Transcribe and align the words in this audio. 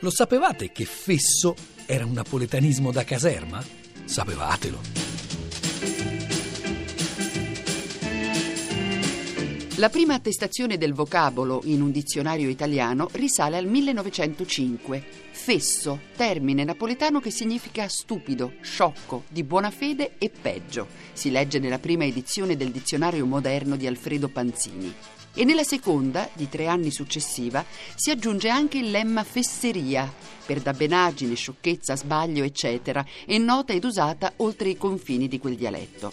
Lo 0.00 0.10
sapevate 0.10 0.70
che 0.70 0.84
fesso 0.84 1.56
era 1.84 2.04
un 2.04 2.12
napoletanismo 2.12 2.92
da 2.92 3.02
caserma? 3.02 3.60
Sapevatelo. 4.04 4.80
La 9.78 9.88
prima 9.88 10.14
attestazione 10.14 10.76
del 10.78 10.92
vocabolo 10.92 11.62
in 11.64 11.82
un 11.82 11.90
dizionario 11.90 12.48
italiano 12.48 13.08
risale 13.12 13.56
al 13.56 13.66
1905. 13.66 15.04
Fesso, 15.32 16.00
termine 16.16 16.62
napoletano 16.62 17.18
che 17.18 17.30
significa 17.30 17.88
stupido, 17.88 18.52
sciocco, 18.60 19.24
di 19.28 19.42
buona 19.42 19.72
fede 19.72 20.12
e 20.18 20.30
peggio. 20.30 20.86
Si 21.12 21.30
legge 21.32 21.58
nella 21.58 21.78
prima 21.80 22.04
edizione 22.04 22.56
del 22.56 22.70
dizionario 22.70 23.26
moderno 23.26 23.74
di 23.74 23.88
Alfredo 23.88 24.28
Panzini. 24.28 24.94
E 25.38 25.44
nella 25.44 25.62
seconda, 25.62 26.28
di 26.32 26.48
tre 26.48 26.66
anni 26.66 26.90
successiva, 26.90 27.64
si 27.94 28.10
aggiunge 28.10 28.48
anche 28.48 28.78
il 28.78 28.90
lemma 28.90 29.22
fesseria, 29.22 30.12
per 30.44 30.60
dabbenaggine, 30.60 31.36
sciocchezza, 31.36 31.94
sbaglio, 31.94 32.42
eccetera, 32.42 33.06
e 33.24 33.38
nota 33.38 33.72
ed 33.72 33.84
usata 33.84 34.32
oltre 34.38 34.70
i 34.70 34.76
confini 34.76 35.28
di 35.28 35.38
quel 35.38 35.54
dialetto. 35.54 36.12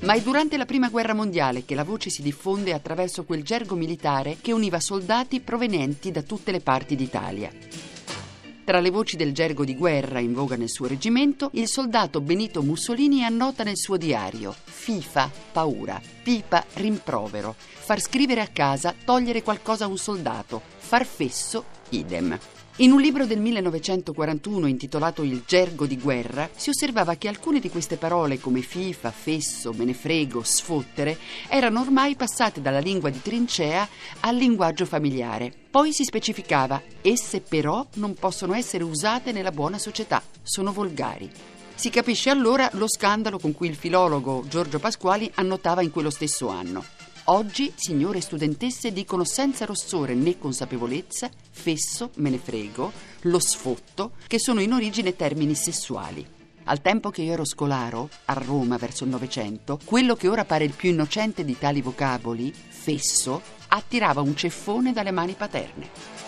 Ma 0.00 0.14
è 0.14 0.20
durante 0.20 0.56
la 0.56 0.66
Prima 0.66 0.88
Guerra 0.88 1.14
Mondiale 1.14 1.64
che 1.64 1.76
la 1.76 1.84
voce 1.84 2.10
si 2.10 2.20
diffonde 2.20 2.72
attraverso 2.72 3.22
quel 3.22 3.44
gergo 3.44 3.76
militare 3.76 4.38
che 4.40 4.50
univa 4.50 4.80
soldati 4.80 5.38
provenienti 5.38 6.10
da 6.10 6.22
tutte 6.22 6.50
le 6.50 6.58
parti 6.58 6.96
d'Italia. 6.96 7.52
Tra 8.64 8.80
le 8.80 8.88
voci 8.88 9.16
del 9.16 9.34
gergo 9.34 9.62
di 9.62 9.76
guerra 9.76 10.20
in 10.20 10.32
voga 10.32 10.56
nel 10.56 10.70
suo 10.70 10.86
reggimento, 10.86 11.50
il 11.52 11.68
soldato 11.68 12.22
Benito 12.22 12.62
Mussolini 12.62 13.22
annota 13.22 13.62
nel 13.62 13.76
suo 13.76 13.98
diario 13.98 14.54
FIFA, 14.54 15.30
paura, 15.52 16.00
pipa, 16.22 16.64
rimprovero, 16.72 17.54
far 17.58 18.00
scrivere 18.00 18.40
a 18.40 18.48
casa, 18.48 18.94
togliere 19.04 19.42
qualcosa 19.42 19.84
a 19.84 19.88
un 19.88 19.98
soldato, 19.98 20.62
far 20.78 21.04
fesso, 21.04 21.64
idem. 21.90 22.38
In 22.78 22.90
un 22.90 23.00
libro 23.00 23.24
del 23.24 23.38
1941 23.38 24.66
intitolato 24.66 25.22
Il 25.22 25.44
gergo 25.46 25.86
di 25.86 25.96
guerra 25.96 26.50
si 26.56 26.70
osservava 26.70 27.14
che 27.14 27.28
alcune 27.28 27.60
di 27.60 27.70
queste 27.70 27.96
parole 27.96 28.40
come 28.40 28.62
FIFA, 28.62 29.12
fesso, 29.12 29.72
me 29.72 29.84
ne 29.84 29.94
frego, 29.94 30.42
sfottere 30.42 31.16
erano 31.46 31.82
ormai 31.82 32.16
passate 32.16 32.60
dalla 32.60 32.80
lingua 32.80 33.10
di 33.10 33.22
trincea 33.22 33.88
al 34.20 34.34
linguaggio 34.34 34.86
familiare. 34.86 35.52
Poi 35.70 35.92
si 35.92 36.02
specificava, 36.02 36.82
esse 37.00 37.40
però 37.40 37.86
non 37.94 38.14
possono 38.14 38.54
essere 38.54 38.82
usate 38.82 39.30
nella 39.30 39.52
buona 39.52 39.78
società, 39.78 40.20
sono 40.42 40.72
volgari. 40.72 41.30
Si 41.76 41.90
capisce 41.90 42.30
allora 42.30 42.68
lo 42.72 42.88
scandalo 42.88 43.38
con 43.38 43.52
cui 43.52 43.68
il 43.68 43.76
filologo 43.76 44.44
Giorgio 44.48 44.80
Pasquali 44.80 45.30
annotava 45.36 45.80
in 45.80 45.92
quello 45.92 46.10
stesso 46.10 46.48
anno. 46.48 46.93
Oggi 47.28 47.72
signore 47.74 48.20
studentesse 48.20 48.92
dicono 48.92 49.24
senza 49.24 49.64
rossore 49.64 50.14
né 50.14 50.36
consapevolezza 50.36 51.30
fesso, 51.50 52.10
me 52.16 52.28
ne 52.28 52.36
frego, 52.36 52.92
lo 53.22 53.38
sfotto, 53.38 54.12
che 54.26 54.38
sono 54.38 54.60
in 54.60 54.74
origine 54.74 55.16
termini 55.16 55.54
sessuali. 55.54 56.26
Al 56.64 56.82
tempo 56.82 57.08
che 57.08 57.22
io 57.22 57.32
ero 57.32 57.46
scolaro, 57.46 58.10
a 58.26 58.34
Roma 58.34 58.76
verso 58.76 59.04
il 59.04 59.10
Novecento, 59.10 59.78
quello 59.86 60.16
che 60.16 60.28
ora 60.28 60.44
pare 60.44 60.64
il 60.64 60.72
più 60.72 60.90
innocente 60.90 61.46
di 61.46 61.56
tali 61.56 61.80
vocaboli, 61.80 62.52
fesso, 62.52 63.40
attirava 63.68 64.20
un 64.20 64.36
ceffone 64.36 64.92
dalle 64.92 65.10
mani 65.10 65.32
paterne. 65.32 66.23